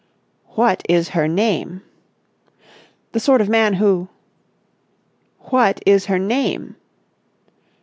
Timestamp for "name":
1.27-1.83, 6.17-6.75